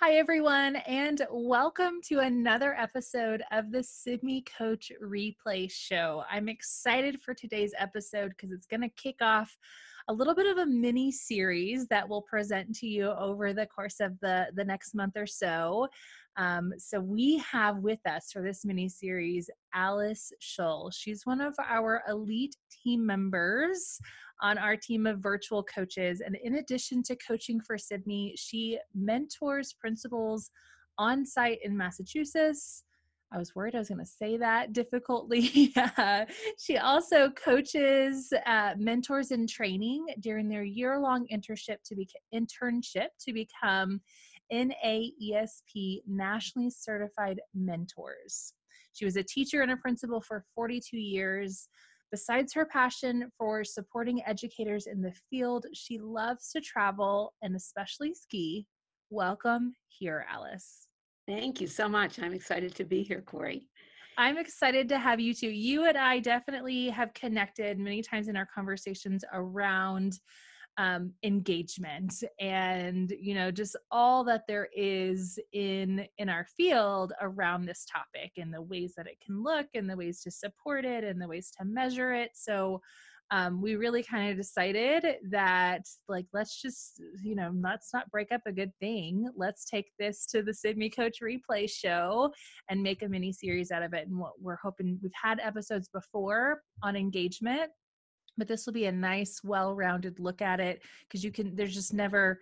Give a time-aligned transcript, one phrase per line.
[0.00, 6.24] Hi, everyone, and welcome to another episode of the Sibme Coach Replay Show.
[6.28, 9.56] I'm excited for today's episode because it's going to kick off
[10.08, 14.00] a little bit of a mini series that we'll present to you over the course
[14.00, 15.86] of the, the next month or so.
[16.36, 20.90] Um, so we have with us for this mini series Alice Shull.
[20.90, 24.00] She's one of our elite team members
[24.44, 26.20] on our team of virtual coaches.
[26.20, 30.50] And in addition to coaching for Sibme, she mentors principals
[30.98, 32.84] on site in Massachusetts.
[33.32, 35.72] I was worried I was going to say that difficultly.
[36.58, 43.32] she also coaches uh, mentors in training during their year-long internship to be internship to
[43.32, 44.02] become
[44.52, 48.52] NAESP nationally certified mentors.
[48.92, 51.66] She was a teacher and a principal for 42 years.
[52.14, 58.14] Besides her passion for supporting educators in the field, she loves to travel and especially
[58.14, 58.68] ski.
[59.10, 60.86] Welcome here, Alice.
[61.26, 62.20] Thank you so much.
[62.20, 63.66] I'm excited to be here, Corey.
[64.16, 65.50] I'm excited to have you too.
[65.50, 70.20] You and I definitely have connected many times in our conversations around
[70.76, 77.64] um, engagement and you know just all that there is in in our field around
[77.64, 81.04] this topic and the ways that it can look and the ways to support it
[81.04, 82.30] and the ways to measure it.
[82.34, 82.80] So
[83.30, 88.32] um, we really kind of decided that like let's just you know let's not break
[88.32, 89.28] up a good thing.
[89.36, 92.32] Let's take this to the Sibme coach replay show
[92.68, 94.08] and make a mini series out of it.
[94.08, 97.70] And what we're hoping we've had episodes before on engagement
[98.36, 101.92] but this will be a nice well-rounded look at it because you can there's just
[101.92, 102.40] never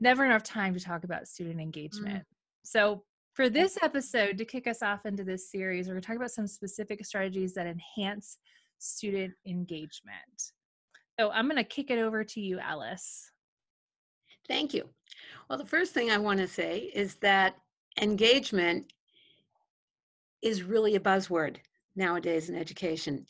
[0.00, 2.18] never enough time to talk about student engagement.
[2.18, 2.24] Mm.
[2.64, 3.02] so
[3.34, 6.30] for this episode to kick us off into this series we're going to talk about
[6.30, 8.38] some specific strategies that enhance
[8.78, 10.52] student engagement.
[11.18, 13.30] So i'm going to kick it over to you alice.
[14.46, 14.88] Thank you.
[15.48, 17.56] Well the first thing i want to say is that
[18.00, 18.92] engagement
[20.42, 21.56] is really a buzzword
[21.96, 23.26] nowadays in education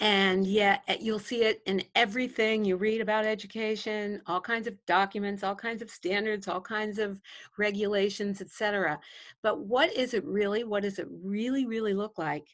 [0.00, 2.64] and yet eh, you'll see it in everything.
[2.64, 7.20] You read about education all kinds of documents all kinds of standards all kinds of
[7.58, 8.98] regulations etc
[9.42, 12.46] but what is it really what does it really really look like?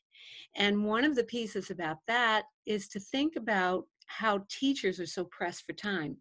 [0.55, 5.25] And one of the pieces about that is to think about how teachers are so
[5.25, 6.17] pressed for time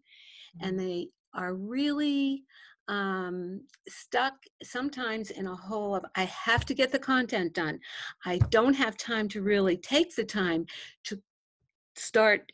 [0.60, 0.86] and mm-hmm.
[0.86, 2.44] they are really
[2.88, 7.78] um, stuck sometimes in a hole of I have to get the content done.
[8.24, 10.66] I don't have time to really take the time
[11.04, 11.20] to
[11.96, 12.50] start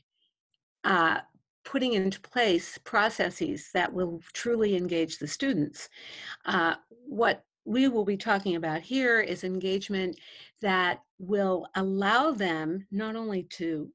[0.85, 1.19] uh,
[1.65, 5.89] putting into place processes that will truly engage the students.
[6.47, 6.75] Uh,
[7.07, 10.19] what we will be talking about here is engagement
[10.63, 13.91] that will allow them not only to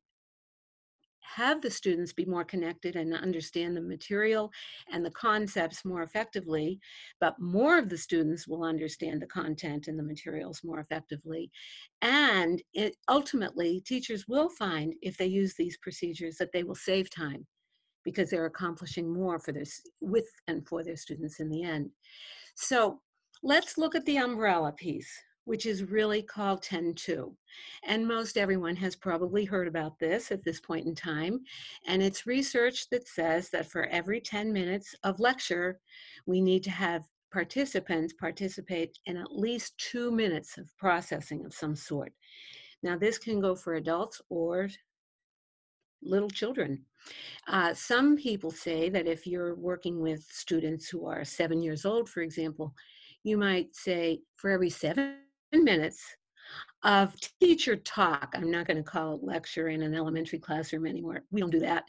[1.35, 4.51] have the students be more connected and understand the material
[4.91, 6.79] and the concepts more effectively,
[7.19, 11.51] but more of the students will understand the content and the materials more effectively.
[12.01, 17.09] And it, ultimately, teachers will find, if they use these procedures, that they will save
[17.09, 17.45] time
[18.03, 21.89] because they're accomplishing more for this with and for their students in the end.
[22.55, 22.99] So
[23.41, 25.11] let's look at the umbrella piece
[25.45, 27.33] which is really called 10-2.
[27.83, 31.41] And most everyone has probably heard about this at this point in time.
[31.87, 35.79] And it's research that says that for every 10 minutes of lecture,
[36.25, 41.75] we need to have participants participate in at least two minutes of processing of some
[41.75, 42.13] sort.
[42.83, 44.69] Now, this can go for adults or
[46.01, 46.85] little children.
[47.47, 52.07] Uh, some people say that if you're working with students who are seven years old,
[52.09, 52.73] for example,
[53.23, 55.15] you might say for every seven
[55.53, 56.03] minutes
[56.83, 58.33] of teacher talk.
[58.35, 61.23] I'm not going to call it lecture in an elementary classroom anymore.
[61.31, 61.85] We don't do that.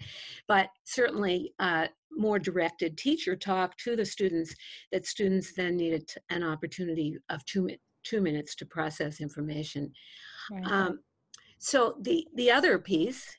[0.46, 4.54] But certainly uh, more directed teacher talk to the students
[4.92, 7.70] that students then needed an opportunity of two,
[8.04, 9.92] two minutes to process information.
[10.50, 10.64] Right.
[10.64, 11.00] Um,
[11.58, 13.36] so the, the other piece,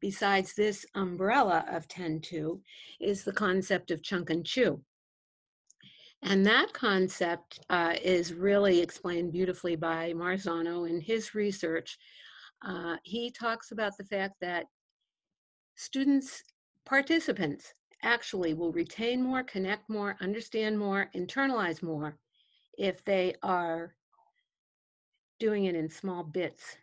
[0.00, 2.60] besides this umbrella of 10-2,
[3.00, 4.80] is the concept of chunk and chew.
[6.22, 11.98] And that concept uh, is really explained beautifully by Marzano in his research.
[12.66, 14.66] Uh, he talks about the fact that
[15.76, 16.42] students,
[16.84, 22.16] participants, actually will retain more, connect more, understand more, internalize more
[22.78, 23.94] if they are
[25.38, 26.76] doing it in small bits.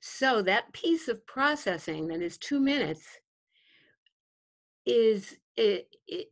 [0.00, 3.06] So that piece of processing that is two minutes
[4.86, 6.28] is it, it,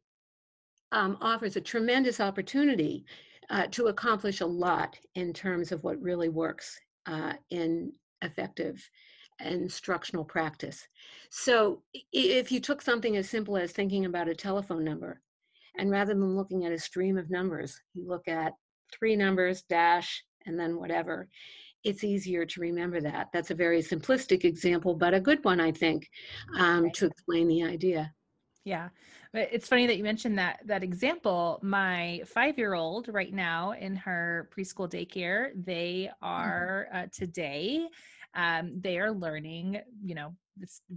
[0.93, 3.05] um, offers a tremendous opportunity
[3.51, 7.93] uh, to accomplish a lot in terms of what really works uh, in
[8.23, 8.89] effective
[9.45, 10.87] instructional practice.
[11.31, 15.21] So if you took something as simple as thinking about a telephone number
[15.79, 18.53] And rather than looking at a stream of numbers, you look at
[18.93, 21.29] three numbers, dash, and then whatever.
[21.85, 23.29] It's easier to remember that.
[23.33, 26.09] That's a very simplistic example, but a good one, I think,
[26.59, 28.13] um, to explain the idea.
[28.65, 28.91] Yeah.
[29.33, 31.59] But it's funny that you mentioned that that example.
[31.63, 36.27] My 5-year-old right now in her preschool daycare, they mm-hmm.
[36.27, 37.89] are uh, today
[38.35, 40.35] um, they are learning, you know,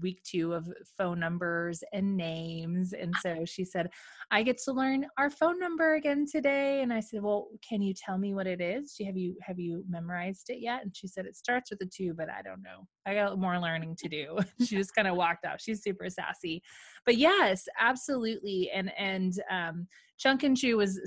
[0.01, 0.67] week two of
[0.97, 2.93] phone numbers and names.
[2.93, 3.89] And so she said,
[4.31, 6.81] I get to learn our phone number again today.
[6.81, 8.93] And I said, Well, can you tell me what it is?
[8.95, 10.83] She, Have you have you memorized it yet?
[10.83, 12.87] And she said, It starts with a two, but I don't know.
[13.05, 14.39] I got more learning to do.
[14.65, 15.61] she just kind of walked out.
[15.61, 16.61] She's super sassy.
[17.05, 18.69] But yes, absolutely.
[18.73, 19.87] And and um
[20.17, 20.99] chunk and chew was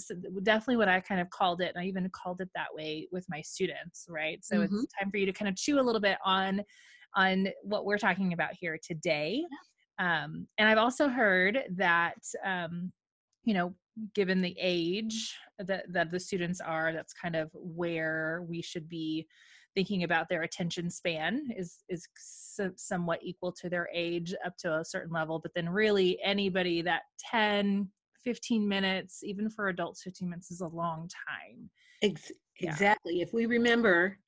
[0.43, 1.73] definitely what I kind of called it.
[1.75, 4.39] And I even called it that way with my students, right?
[4.45, 4.65] So mm-hmm.
[4.65, 6.63] it's time for you to kind of chew a little bit on
[7.15, 9.45] on what we're talking about here today.
[9.99, 12.93] Um, and I've also heard that, um,
[13.45, 13.75] you know,
[14.15, 19.27] given the age that, that the students are, that's kind of where we should be
[19.75, 24.79] thinking about their attention span is is so, somewhat equal to their age up to
[24.79, 25.39] a certain level.
[25.39, 27.89] But then really anybody that 10
[28.25, 31.71] 15 minutes even for adults 15 minutes is a long time.
[32.03, 33.21] Ex- exactly.
[33.21, 34.19] If we remember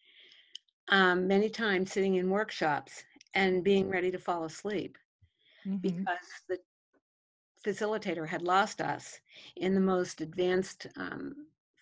[0.91, 3.05] um, many times sitting in workshops
[3.35, 4.99] and being ready to fall asleep
[5.67, 5.77] mm-hmm.
[5.77, 6.59] because the
[7.65, 9.21] facilitator had lost us
[9.57, 11.35] in the most advanced um,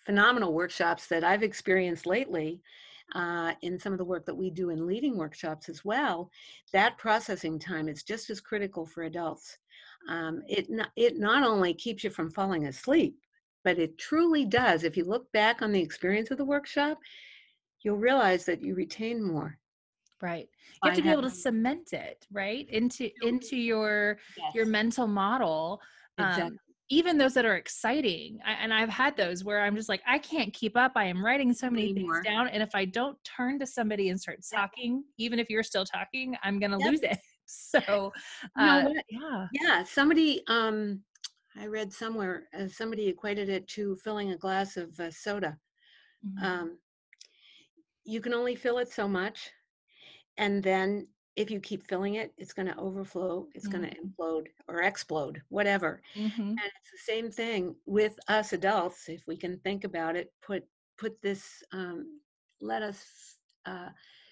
[0.05, 2.61] phenomenal workshops that I've experienced lately
[3.15, 6.29] uh, in some of the work that we do in leading workshops as well,
[6.73, 9.57] that processing time is just as critical for adults.
[10.09, 13.15] Um, it, not, it not only keeps you from falling asleep,
[13.63, 14.83] but it truly does.
[14.83, 16.97] If you look back on the experience of the workshop,
[17.81, 19.57] you'll realize that you retain more
[20.21, 20.47] right
[20.83, 24.53] you have to be able to cement it right into into your yes.
[24.53, 25.79] your mental model
[26.17, 26.57] um, exactly.
[26.89, 30.17] even those that are exciting I, and i've had those where i'm just like i
[30.17, 32.15] can't keep up i am writing so many Anymore.
[32.15, 35.63] things down and if i don't turn to somebody and start talking even if you're
[35.63, 36.91] still talking i'm gonna yep.
[36.91, 38.11] lose it so
[38.59, 41.01] uh, yeah yeah somebody um
[41.57, 45.57] i read somewhere uh, somebody equated it to filling a glass of uh, soda
[46.25, 46.45] mm-hmm.
[46.45, 46.77] um
[48.05, 49.49] you can only fill it so much.
[50.37, 53.81] And then if you keep filling it, it's going to overflow, it's mm-hmm.
[53.81, 56.01] going to implode or explode, whatever.
[56.15, 56.41] Mm-hmm.
[56.41, 59.07] And it's the same thing with us adults.
[59.07, 60.63] If we can think about it, put
[60.97, 62.19] put this, um,
[62.59, 63.87] let us uh,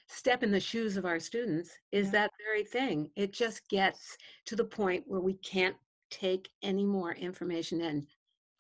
[0.08, 1.72] step in the shoes of our students.
[1.94, 2.12] Is yeah.
[2.12, 3.10] that very thing?
[3.16, 5.78] It just gets to the point where we can't
[6.10, 8.06] take any more information in.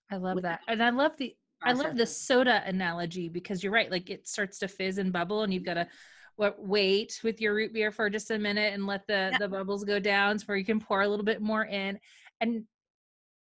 [0.09, 3.91] I love that, and I love the I love the soda analogy because you're right.
[3.91, 5.87] Like it starts to fizz and bubble, and you've got to
[6.35, 9.37] what wait with your root beer for just a minute and let the yeah.
[9.39, 11.99] the bubbles go down, so where you can pour a little bit more in.
[12.41, 12.63] And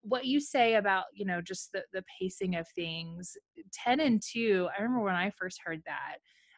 [0.04, 3.36] what you say about you know just the the pacing of things,
[3.72, 4.68] ten and two.
[4.78, 6.18] I remember when I first heard that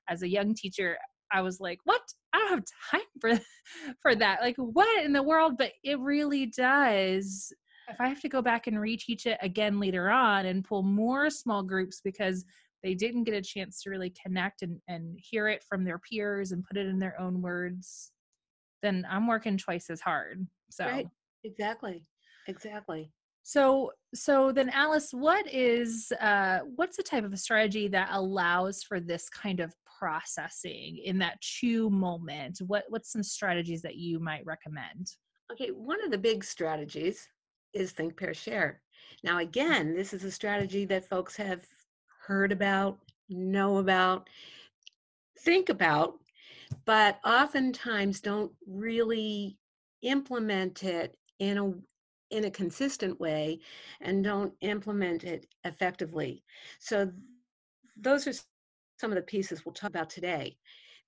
[0.09, 0.97] as a young teacher.
[1.31, 2.01] I was like, "What?
[2.33, 3.39] I don't have time for
[4.01, 4.41] for that.
[4.41, 7.51] Like, what in the world?" But it really does
[7.89, 11.29] if I have to go back and reteach it again later on and pull more
[11.29, 12.45] small groups because
[12.83, 16.51] they didn't get a chance to really connect and, and hear it from their peers
[16.51, 18.11] and put it in their own words,
[18.81, 20.45] then I'm working twice as hard.
[20.69, 21.07] So right.
[21.43, 22.05] exactly.
[22.47, 23.09] Exactly.
[23.43, 28.83] So so then Alice, what is uh what's the type of a strategy that allows
[28.83, 32.59] for this kind of processing in that chew moment?
[32.67, 35.11] What what's some strategies that you might recommend?
[35.51, 37.27] Okay, one of the big strategies
[37.73, 38.81] is think, pair, share.
[39.23, 41.65] Now, again, this is a strategy that folks have
[42.25, 42.99] heard about,
[43.29, 44.29] know about,
[45.39, 46.15] think about,
[46.85, 49.57] but oftentimes don't really
[50.01, 51.73] implement it in a
[52.31, 53.59] in a consistent way
[54.01, 56.43] and don't implement it effectively.
[56.79, 57.11] So
[57.95, 58.33] those are
[58.99, 60.57] some of the pieces we'll talk about today.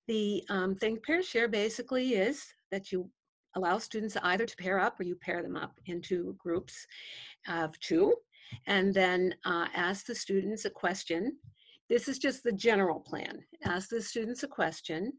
[0.06, 3.10] The um, think, pair, share basically is that you
[3.56, 6.86] allow students either to pair up or you pair them up into groups
[7.48, 8.14] of two
[8.66, 11.36] and then uh, ask the students a question.
[11.88, 13.44] This is just the general plan.
[13.64, 15.12] Ask the students a question.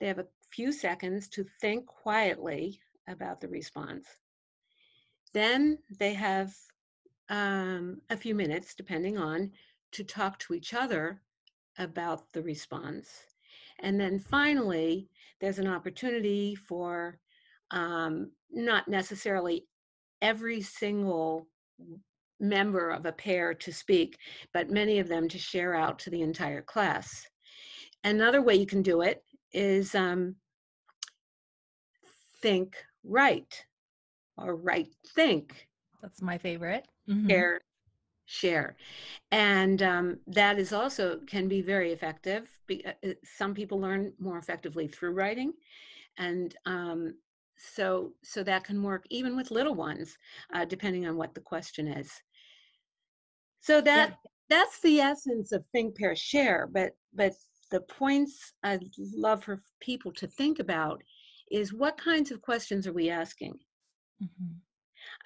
[0.00, 4.06] They have a few seconds to think quietly about the response.
[5.32, 6.54] Then they have
[7.28, 9.52] um, a few minutes, depending on,
[9.92, 11.20] to talk to each other
[11.78, 13.08] about the response.
[13.80, 15.08] And then finally,
[15.40, 17.18] there's an opportunity for
[17.70, 19.66] um, not necessarily
[20.22, 21.46] every single
[22.40, 24.16] member of a pair to speak,
[24.52, 27.26] but many of them to share out to the entire class.
[28.04, 30.34] Another way you can do it is um,
[32.40, 33.64] think right
[34.36, 35.68] or right think.
[36.02, 36.86] That's my favorite.
[37.08, 37.28] Mhm.
[37.28, 37.60] Share,
[38.30, 38.76] share,
[39.32, 42.50] and um, that is also can be very effective.
[42.70, 45.54] Uh, uh, some people learn more effectively through writing,
[46.18, 47.18] and um,
[47.58, 50.16] so so that can work even with little ones,
[50.54, 52.22] uh, depending on what the question is.
[53.60, 54.12] So that
[54.48, 56.66] that's the essence of think, pair, share.
[56.66, 57.34] But but
[57.70, 61.02] the points I'd love for people to think about
[61.50, 63.60] is what kinds of questions are we asking?
[64.20, 64.60] Mhm.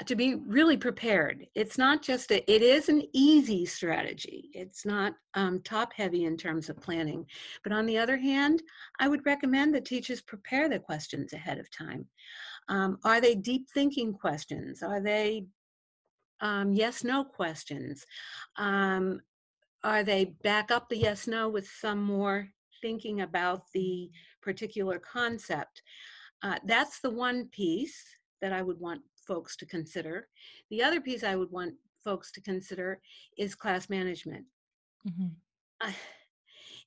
[0.07, 1.47] To be really prepared.
[1.55, 4.51] It's not just a, it is an easy strategy.
[4.53, 7.25] It's not um, top heavy in terms of planning.
[7.63, 8.63] But on the other hand,
[8.99, 12.07] I would recommend that teachers prepare the questions ahead of time.
[12.69, 14.83] Um, are they deep thinking questions?
[14.83, 15.47] Are they
[16.41, 18.05] um, yes no questions?
[18.57, 19.21] Um,
[19.85, 22.49] are they back up the yes no with some more
[22.83, 24.11] thinking about the
[24.43, 25.83] particular concept?
[26.43, 28.03] Uh, that's the one piece
[28.43, 30.29] that I would want folks to consider.
[30.71, 33.01] The other piece I would want folks to consider
[33.37, 34.47] is class management.
[35.07, 35.37] Mhm.
[35.81, 35.93] Uh,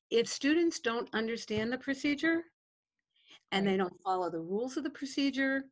[0.10, 2.44] if students don't understand the procedure
[3.52, 5.70] and they don't follow the rules of the procedure,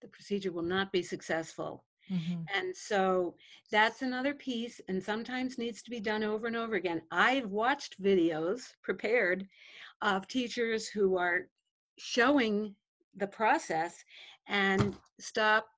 [0.00, 1.84] the procedure will not be successful.
[2.10, 2.46] Mhm.
[2.52, 3.36] And so
[3.70, 7.02] that's another piece, and sometimes needs to be done over and over again.
[7.10, 9.48] I've watched videos prepared
[10.02, 11.50] of teachers who are
[11.98, 12.76] showing
[13.14, 14.04] the process
[14.46, 15.75] and stop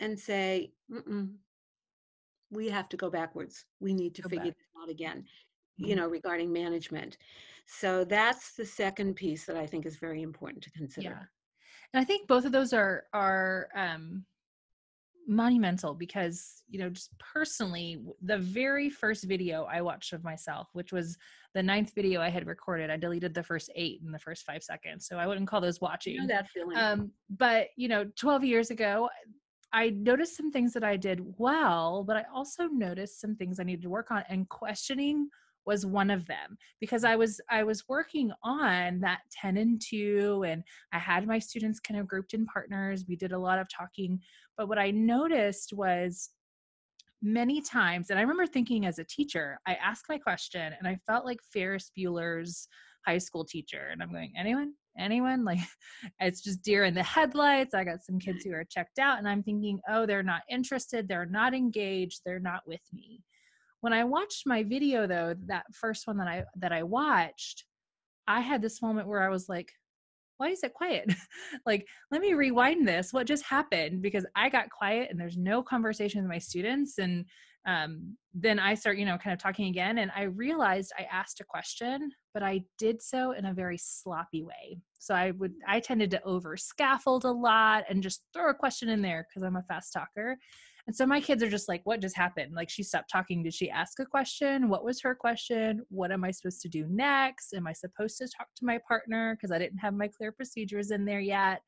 [0.00, 1.34] and say, Mm-mm,
[2.50, 3.64] we have to go backwards.
[3.80, 4.56] We need to Go figure back.
[4.58, 5.26] this out again,
[5.76, 5.96] you Mhm.
[5.98, 7.18] know, regarding management.
[7.66, 11.08] So that's the second piece that I think is very important to consider.
[11.08, 11.24] Yeah.
[11.92, 14.26] And I think both of those are are um
[15.26, 20.92] monumental because you know just personally the very first video i watched of myself which
[20.92, 21.16] was
[21.54, 24.62] the ninth video i had recorded i deleted the first eight in the first five
[24.62, 26.76] seconds so i wouldn't call those You watching know that feeling.
[26.76, 29.08] um but you know 12 years ago
[29.74, 33.62] i noticed some things that i did well but i also noticed some things i
[33.62, 35.28] needed to work on and questioning
[35.66, 40.44] was one of them because i was i was working on that 10 and 2
[40.46, 40.62] and
[40.92, 44.18] i had my students kind of grouped in partners we did a lot of talking
[44.56, 46.30] but what i noticed was
[47.20, 50.96] many times and i remember thinking as a teacher i asked my question and i
[51.06, 52.68] felt like ferris bueller's
[53.06, 55.58] high school teacher and i'm going anyone anyone like
[56.20, 59.28] it's just deer in the headlights i got some kids who are checked out and
[59.28, 63.20] i'm thinking oh they're not interested they're not engaged they're not with me.
[63.80, 67.64] When i watched my video though that first one that i that i watched
[68.26, 69.70] i had this moment where i was like
[70.38, 71.12] why is it quiet?
[71.66, 74.02] Like let me rewind this what just happened?
[74.02, 77.24] Because i got quiet and there's no conversation with my students and
[77.66, 81.40] um, then i start you know kind of talking again and i realized i asked
[81.40, 84.76] a question but i did so in a very sloppy way.
[84.98, 88.88] So i would i tended to over scaffold a lot and just throw a question
[88.88, 90.36] in there because i'm a fast talker.
[90.86, 92.52] And so my kids are just like what just happened?
[92.54, 93.42] Like she stopped talking.
[93.42, 94.68] Did she ask a question?
[94.68, 95.80] What was her question?
[95.88, 97.54] What am i supposed to do next?
[97.54, 99.34] Am i supposed to talk to my partner?
[99.34, 101.62] Because i didn't have my clear procedures in there yet.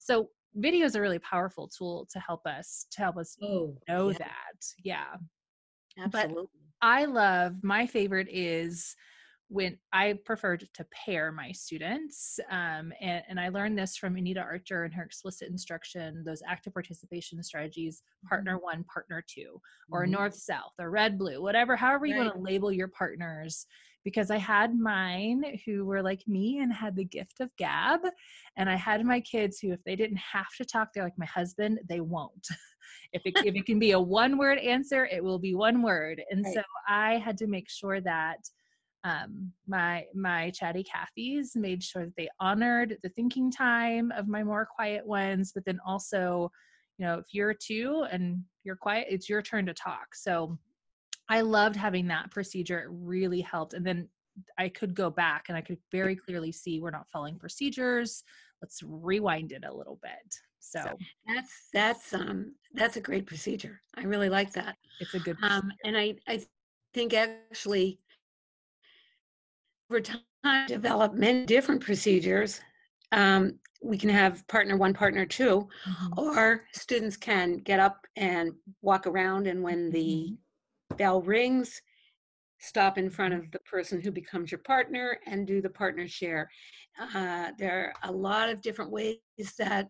[0.00, 4.10] So video is a really powerful tool to help us to help us oh, know
[4.10, 4.64] yeah, that.
[4.82, 5.16] Yeah
[5.98, 6.60] absolutely.
[6.82, 8.94] I love my favorite is
[9.48, 12.40] when I prefer to pair my students.
[12.50, 16.72] Um, and, and I learned this from Anita Archer and her explicit instruction, those active
[16.72, 19.60] participation strategies, partner one, partner two,
[19.92, 20.10] or Mhm.
[20.10, 23.66] north south, or red blue, whatever, however you want to label your partners.
[24.04, 28.00] Because I had mine who were like me and had the gift of gab.
[28.56, 31.26] And I had my kids who, if they didn't have to talk, they're like my
[31.26, 32.46] husband, they won't.
[33.12, 36.22] if it, if it can be a one word answer, it will be one word.
[36.30, 36.54] And Right.
[36.54, 38.38] so I had to make sure that
[39.04, 44.42] um, my my chatty Cathys made sure that they honored the thinking time of my
[44.42, 46.50] more quiet ones, but then also,
[46.98, 50.14] you know, if you're two and you're quiet, it's your turn to talk.
[50.14, 50.58] So
[51.28, 52.80] I loved having that procedure.
[52.80, 53.74] It really helped.
[53.74, 54.08] And then
[54.58, 58.24] I could go back and I could very clearly see we're not following procedures.
[58.60, 60.34] Let's rewind it a little bit.
[60.60, 60.82] So
[61.26, 63.80] That's that's um that's a great procedure.
[63.94, 64.76] I really like that.
[64.98, 66.42] it's a good Um, and I I
[66.94, 68.00] think actually
[69.90, 70.20] over time
[70.66, 72.60] develop many different procedures.
[73.12, 76.18] Um, we can have partner one, partner two, Mhm.
[76.18, 80.36] or students can get up and walk around, and when the
[80.96, 81.80] bell rings,
[82.58, 86.48] stop in front of the person who becomes your partner and do the partner share.
[87.14, 89.18] Uh, there are a lot of different ways
[89.58, 89.88] that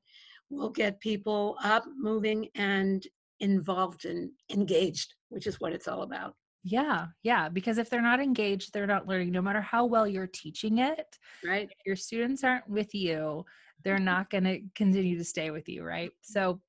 [0.51, 3.07] will get people up, moving, and
[3.41, 6.35] involved and engaged, which is what it's all about.
[6.63, 7.49] Yeah, yeah.
[7.51, 11.19] Because if they're not engaged, they're not learning, no matter how well you're teaching it.
[11.45, 11.69] Right?
[11.71, 13.45] If your students aren't with you,
[13.85, 16.11] they're not going to continue to stay with you, right?
[16.23, 16.61] So,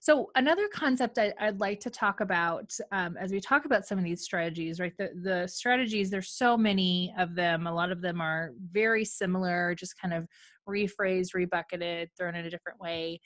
[0.00, 3.98] So another concept I, would like to talk about um, as we talk about some
[3.98, 4.96] of these strategies, right?
[4.96, 7.66] The the strategies, there's so many of them.
[7.66, 10.26] A lot of them are very similar, just kind of
[10.68, 13.20] rephrased, rebucketed, thrown in a different way.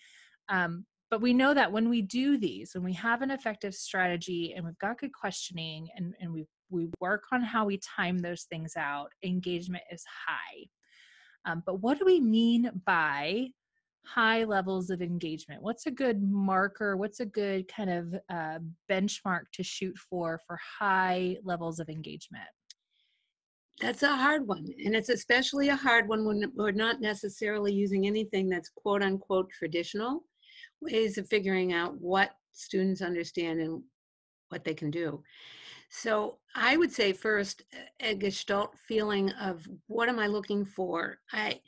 [0.49, 4.55] Um, but we know that when we do these, when we have an effective strategy
[4.57, 8.45] and we've got good questioning and, and we we work on how we time those
[8.45, 10.67] things out, engagement is high.
[11.45, 13.49] Um, but what do we mean by
[14.05, 15.63] high levels of engagement?
[15.63, 16.97] What's a good marker?
[16.97, 18.59] What's a good kind of uh,
[18.91, 22.45] benchmark to shoot for for high levels of engagement?
[23.81, 24.67] That's a hard one.
[24.85, 29.51] And it's especially a hard one when we're not necessarily using anything that's quote unquote
[29.51, 30.25] traditional
[30.81, 33.83] ways of figuring out what students understand and
[34.51, 35.23] what they can do.
[35.91, 37.63] So I would say first
[38.01, 41.19] a gestalt feeling of what am I looking for?
[41.33, 41.61] I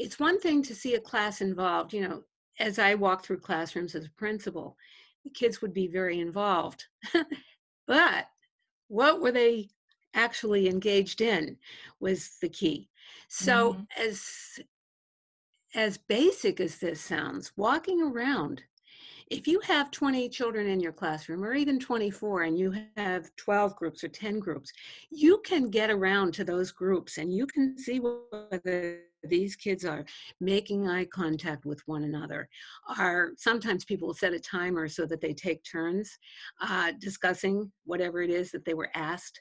[0.00, 2.22] it's one thing to see a class involved, you know,
[2.58, 4.76] as I walk through classrooms as a principal,
[5.24, 6.86] the kids would be very involved.
[7.86, 8.26] but
[8.88, 9.68] what were they
[10.14, 11.56] actually engaged in
[12.00, 12.88] was the key.
[13.28, 13.82] So mm-hmm.
[14.08, 14.58] as
[15.74, 18.62] as basic as this sounds, walking around
[19.28, 23.76] if you have 20 children in your classroom or even 24 and you have 12
[23.76, 24.72] groups or 10 groups
[25.12, 30.04] you can get around to those groups and you can see whether these kids are
[30.40, 32.48] making eye contact with one another
[32.98, 36.18] are sometimes people will set a timer so that they take turns
[36.62, 39.40] uh, discussing whatever it is that they were asked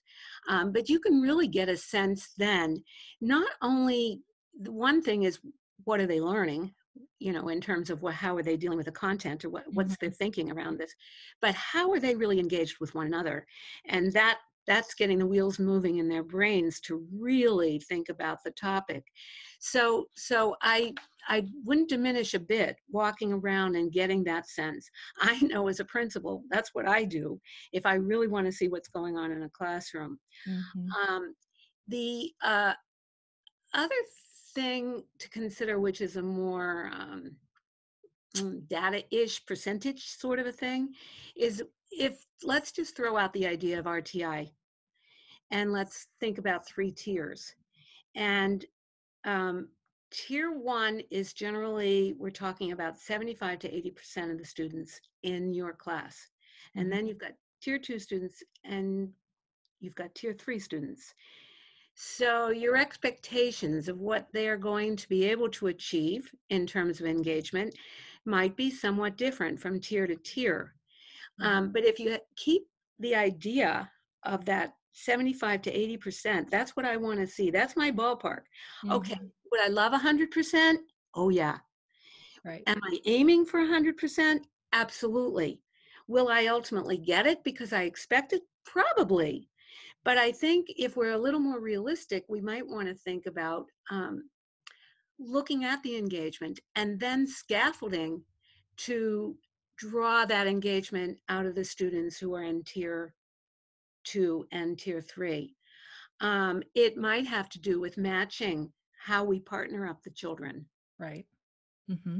[0.49, 2.81] um, but you can really get a sense then
[3.21, 4.21] not only
[4.61, 5.39] the one thing is
[5.85, 6.73] what are they learning
[7.19, 9.63] you know in terms of what how are they dealing with the content or what,
[9.73, 10.05] what's mm-hmm.
[10.05, 10.93] their thinking around this
[11.41, 13.45] but how are they really engaged with one another
[13.87, 18.51] and that that's getting the wheels moving in their brains to really think about the
[18.51, 19.03] topic
[19.59, 20.93] so so i
[21.27, 24.89] i wouldn't diminish a bit walking around and getting that sense
[25.21, 27.39] i know as a principal that's what i do
[27.73, 30.17] if i really want to see what's going on in a classroom
[30.47, 31.13] mm-hmm.
[31.13, 31.33] um,
[31.89, 32.73] the uh,
[33.73, 33.95] other
[34.53, 37.35] thing to consider, which is a more um,
[38.35, 40.89] mm, data-ish percentage sort of a thing,
[41.35, 44.49] is if let's just throw out the idea of RTI,
[45.51, 47.53] and let's think about three tiers.
[48.15, 48.63] And
[49.25, 49.67] um,
[50.11, 55.53] tier one is generally we're talking about 75 to 80 percent of the students in
[55.53, 56.27] your class,
[56.75, 57.07] and then mm-hmm.
[57.07, 59.09] you've got tier two students and
[59.79, 61.13] you've got tier three students.
[61.95, 67.01] So, your expectations of what they are going to be able to achieve in terms
[67.01, 67.75] of engagement
[68.25, 70.75] might be somewhat different from tier to tier.
[71.41, 71.71] Um, mm-hmm.
[71.73, 72.63] but if you keep
[72.99, 73.91] the idea
[74.23, 77.51] of that 75 to 80%, that's what I want to see.
[77.51, 78.43] That's my ballpark.
[78.83, 78.91] Mm-hmm.
[78.91, 79.19] Okay,
[79.51, 80.77] would I love 100%?
[81.15, 81.57] Oh, yeah.
[82.43, 82.63] Right.
[82.67, 84.39] Am I aiming for 100%?
[84.73, 85.59] Absolutely.
[86.07, 88.41] Will I ultimately get it because I expect it?
[88.65, 89.49] Probably.
[90.05, 93.67] But I think if we're a little more realistic, we might want to think about
[93.91, 94.29] um,
[95.19, 98.23] looking at the engagement and then scaffolding
[98.77, 99.35] to
[99.77, 103.13] draw that engagement out of the students who are in tier
[104.09, 105.55] two and tier three.
[106.21, 110.65] Um, it might have to do with matching how we partner up the children.
[110.97, 111.25] Right.
[111.89, 112.19] Mm-hmm.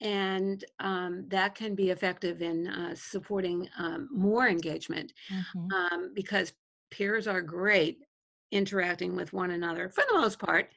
[0.00, 5.72] And um, that can be effective in uh, supporting um, more engagement mm-hmm.
[5.72, 6.52] um, because
[6.90, 7.98] peers are great
[8.50, 10.70] interacting with one another for the most part,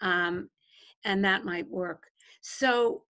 [0.00, 0.48] um,
[1.04, 2.08] and that might work.
[2.42, 3.04] So,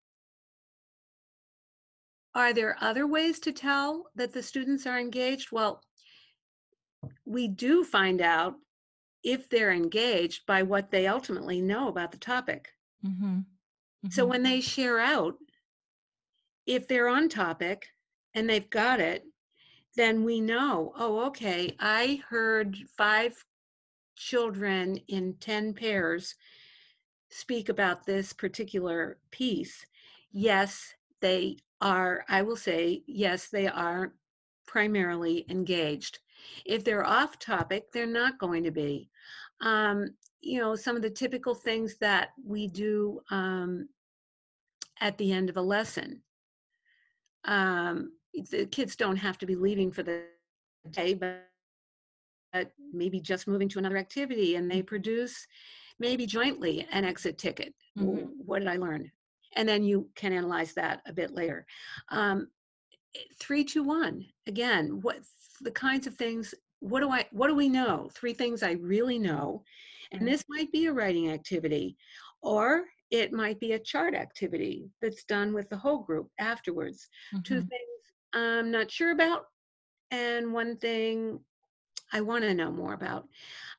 [2.35, 5.51] are there other ways to tell that the students are engaged?
[5.51, 5.83] Well,
[7.33, 8.55] we do find out
[9.23, 12.69] if they're engaged by what they ultimately know about the topic.
[13.05, 13.25] Mm-hmm.
[13.25, 14.09] Mm-hmm.
[14.09, 15.35] So when they share out,
[16.65, 17.87] if they're on topic
[18.33, 19.23] and they've got it,
[19.95, 23.43] then we know, oh, okay, I heard five
[24.15, 26.35] children in 10 pairs
[27.29, 29.85] speak about this particular piece.
[30.31, 34.13] Yes, they are, I will say, yes, they are
[34.65, 36.19] primarily engaged.
[36.65, 39.09] If they're off topic, they're not going to be.
[39.61, 43.87] Um, you know, some of the typical things that we do um,
[44.99, 46.21] at the end of a lesson.
[47.45, 48.13] Um,
[48.51, 50.23] the kids don't have to be leaving for the
[50.91, 51.47] day, but,
[52.51, 54.87] but maybe just moving to another activity and they mm-hmm.
[54.87, 55.47] produce
[55.99, 57.73] maybe jointly an exit ticket.
[57.97, 58.25] Mm-hmm.
[58.45, 59.11] What did I learn?
[59.55, 61.65] And then you can analyze that a bit later.
[62.09, 62.47] Um,
[63.39, 64.25] three, two, one.
[64.47, 65.17] Again, what
[65.63, 66.53] the kinds of things?
[66.79, 67.25] What do I?
[67.31, 68.09] What do we know?
[68.13, 69.63] Three things I really know,
[70.11, 70.29] and mm-hmm.
[70.31, 71.97] this might be a writing activity,
[72.41, 77.09] or it might be a chart activity that's done with the whole group afterwards.
[77.43, 77.69] Two Mhm.
[77.69, 78.01] things
[78.33, 79.45] I'm not sure about,
[80.11, 81.39] and one thing
[82.11, 83.27] I want to know more about.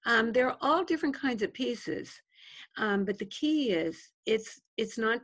[0.06, 2.20] Um, they're all different kinds of pieces,
[2.76, 5.20] um, but the key is it's it's not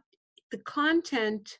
[0.50, 1.58] the content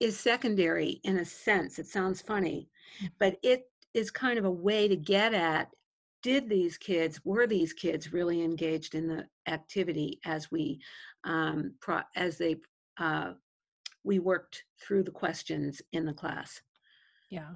[0.00, 1.78] is secondary in a sense.
[1.78, 3.12] It sounds funny, Mm.
[3.18, 5.68] but it is kind of a way to get at
[6.22, 10.80] did these kids were these kids really engaged in the activity as we
[11.24, 12.56] um, pro, as they
[12.98, 13.32] uh,
[14.04, 16.60] we worked through the questions in the class.
[17.30, 17.50] Yeah.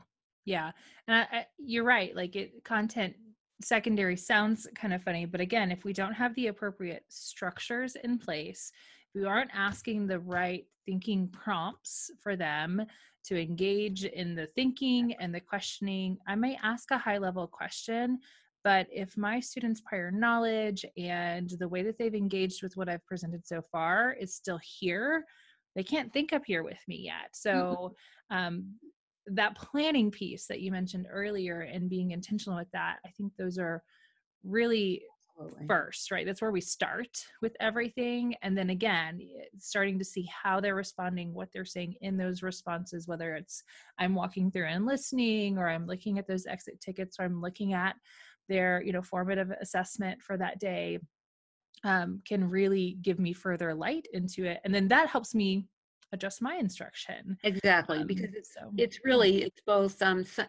[0.44, 0.72] Yeah.
[1.07, 2.14] And I, I, you're right.
[2.14, 3.14] Like it content
[3.62, 8.18] secondary sounds kind of funny, but again, if we don't have the appropriate structures in
[8.18, 8.72] place,
[9.14, 12.85] we aren't asking the right thinking prompts for them
[13.25, 18.18] to engage in the thinking and the questioning, I may ask a high level question.
[18.64, 23.05] But if my students' prior knowledge and the way that they've engaged with what I've
[23.07, 25.25] presented so far is still here,
[25.75, 27.31] they can't think up here with me yet.
[27.35, 27.94] So,
[28.31, 28.75] um,
[29.27, 33.57] that planning piece that you mentioned earlier and being intentional with that, I think those
[33.57, 33.83] are
[34.44, 35.03] really
[35.38, 35.66] Absolutely.
[35.66, 36.27] first, right?
[36.27, 38.35] That's where we start with everything.
[38.42, 39.21] And then again,
[39.59, 43.62] starting to see how they're responding, what they're saying in those responses, whether it's
[43.99, 47.73] I'm walking through and listening, or I'm looking at those exit tickets, or I'm looking
[47.73, 47.97] at
[48.49, 50.99] their, you know, formative assessment for that day,
[51.85, 54.61] um, can really give me further light into it.
[54.64, 55.66] And then that helps me
[56.12, 57.38] adjust my instruction.
[57.42, 60.44] Exactly, Um, because it's so it's really it's both um so,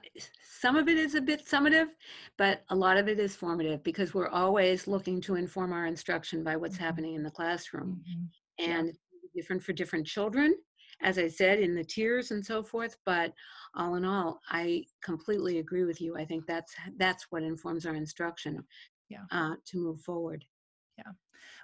[0.62, 1.90] some of it is a bit summative
[2.38, 6.44] but a lot of it is formative because we're always looking to inform our instruction
[6.44, 6.80] by what's Mhm.
[6.80, 8.30] happening in the classroom Mhm.
[8.60, 9.00] And it's
[9.36, 10.56] different for different children
[11.02, 13.34] as i said in the tiers and so forth but
[13.76, 17.96] all in all i completely agree with you i think that's that's what informs our
[17.96, 18.64] instruction
[19.10, 19.26] Yeah.
[19.32, 20.46] uh, to move forward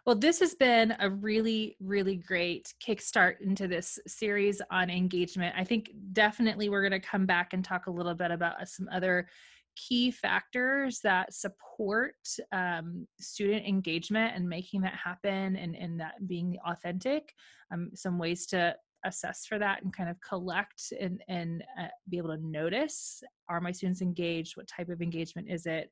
[0.06, 5.56] Well, this has been a really, really great kickstart into this series on engagement.
[5.58, 8.66] I think definitely we're going to come back and talk a little bit about uh,
[8.66, 9.28] some other
[9.76, 12.16] key factors that support
[12.52, 17.34] um, student engagement and making that happen and, and that being authentic.
[17.72, 22.18] Um, some ways to assess for that and kind of collect and, and uh, be
[22.18, 24.58] able to notice are my students engaged?
[24.58, 25.92] What type of engagement is it?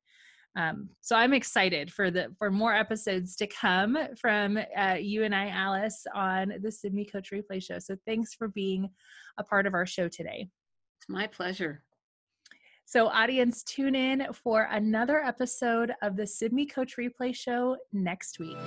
[0.58, 5.34] Um, so I'm excited for the for more episodes to come from uh, you and
[5.34, 7.78] I, Alice, on the Sibme Coach Replay Show.
[7.78, 8.90] So thanks for being
[9.38, 10.50] a part of our show today.
[11.00, 11.84] it's my pleasure
[12.86, 18.58] So audience, tune in for another episode of the Sibme Coach Replay Show next week.